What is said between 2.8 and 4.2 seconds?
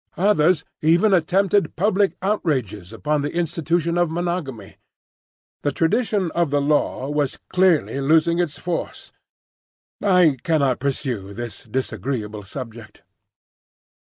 upon the institution of